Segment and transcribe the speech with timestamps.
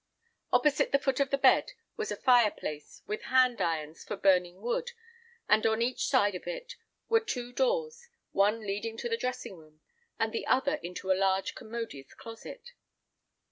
[0.51, 4.59] Opposite the foot of the bed was a fire place, with hand irons for burning
[4.59, 4.93] wood,
[5.47, 6.75] and on each side of it
[7.07, 9.79] were two doors, one leading into the dressing room,
[10.17, 12.71] and the other into a large commodious closet.